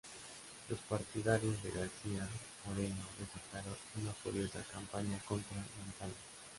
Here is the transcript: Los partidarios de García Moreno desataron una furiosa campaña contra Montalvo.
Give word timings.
Los 0.67 0.79
partidarios 0.89 1.61
de 1.61 1.69
García 1.69 2.27
Moreno 2.65 2.97
desataron 3.19 3.77
una 4.01 4.11
furiosa 4.13 4.63
campaña 4.63 5.19
contra 5.27 5.57
Montalvo. 5.77 6.15